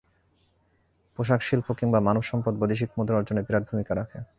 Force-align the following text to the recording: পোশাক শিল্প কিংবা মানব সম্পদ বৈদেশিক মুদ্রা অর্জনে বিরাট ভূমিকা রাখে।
পোশাক 1.19 1.41
শিল্প 1.41 1.67
কিংবা 1.73 1.99
মানব 1.99 2.23
সম্পদ 2.23 2.53
বৈদেশিক 2.59 2.89
মুদ্রা 2.97 3.17
অর্জনে 3.17 3.41
বিরাট 3.41 3.63
ভূমিকা 3.69 3.93
রাখে। 3.95 4.19